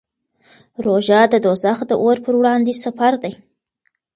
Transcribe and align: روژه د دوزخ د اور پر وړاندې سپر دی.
روژه 0.85 1.19
د 1.29 1.35
دوزخ 1.45 1.77
د 1.87 1.91
اور 2.01 2.17
پر 2.25 2.33
وړاندې 2.39 2.79
سپر 2.83 3.13
دی. 3.23 3.33